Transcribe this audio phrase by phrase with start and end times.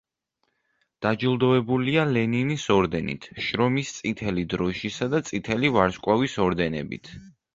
[1.05, 7.13] დაჯილდოებულია ლენინის ორდენით, შრომის წითელი დროშისა და წითელი ვარსკვლავის ორდენებით.